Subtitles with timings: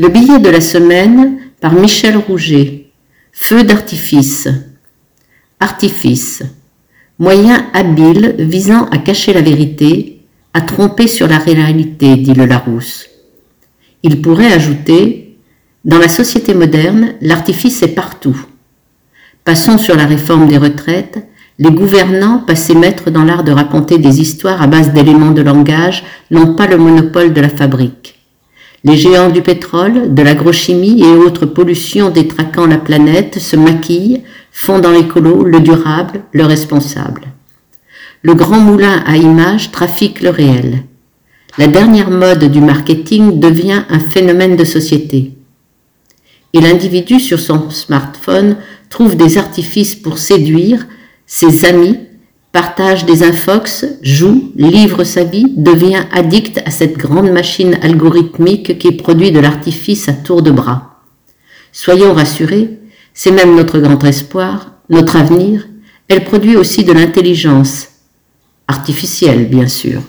[0.00, 2.86] Le billet de la semaine par Michel Rouget.
[3.32, 4.48] Feu d'artifice.
[5.60, 6.42] Artifice.
[7.18, 10.22] Moyen habile visant à cacher la vérité,
[10.54, 13.08] à tromper sur la réalité, dit le Larousse.
[14.02, 15.36] Il pourrait ajouter
[15.84, 18.46] Dans la société moderne, l'artifice est partout.
[19.44, 21.18] Passons sur la réforme des retraites.
[21.58, 26.04] Les gouvernants, passés maîtres dans l'art de raconter des histoires à base d'éléments de langage,
[26.30, 28.19] n'ont pas le monopole de la fabrique.
[28.82, 34.22] Les géants du pétrole, de l'agrochimie et autres pollutions détraquant la planète se maquillent,
[34.52, 37.26] font dans l'écolo le durable, le responsable.
[38.22, 40.84] Le grand moulin à images trafique le réel.
[41.58, 45.32] La dernière mode du marketing devient un phénomène de société.
[46.52, 48.56] Et l'individu sur son smartphone
[48.88, 50.86] trouve des artifices pour séduire
[51.26, 51.98] ses amis,
[52.52, 58.92] partage des infox, joue, livre sa vie, devient addict à cette grande machine algorithmique qui
[58.92, 61.00] produit de l'artifice à tour de bras.
[61.72, 62.78] Soyons rassurés,
[63.14, 65.68] c'est même notre grand espoir, notre avenir,
[66.08, 67.88] elle produit aussi de l'intelligence,
[68.66, 70.02] artificielle bien sûr.